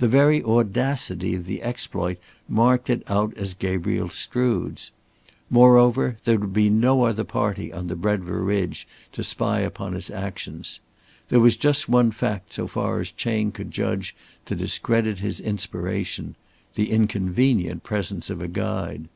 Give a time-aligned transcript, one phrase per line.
[0.00, 4.90] The very audacity of the exploit marked it out as Gabriel Strood's.
[5.48, 10.10] Moreover, there would be no other party on the Brenva ridge to spy upon his
[10.10, 10.80] actions.
[11.28, 16.34] There was just one fact so far as Chayne could judge to discredit his inspiration
[16.74, 19.08] the inconvenient presence of a guide.